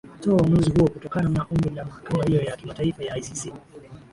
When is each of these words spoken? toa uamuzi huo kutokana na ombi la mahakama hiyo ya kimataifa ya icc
toa 0.19 0.33
uamuzi 0.37 0.69
huo 0.69 0.87
kutokana 0.89 1.29
na 1.29 1.45
ombi 1.51 1.69
la 1.69 1.85
mahakama 1.85 2.23
hiyo 2.25 2.41
ya 2.41 2.57
kimataifa 2.57 3.03
ya 3.03 3.17
icc 3.17 3.53